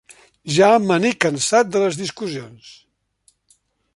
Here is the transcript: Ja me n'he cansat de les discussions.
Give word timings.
Ja 0.53 0.69
me 0.85 0.97
n'he 1.03 1.11
cansat 1.25 1.69
de 1.77 1.83
les 1.85 2.01
discussions. 2.01 2.75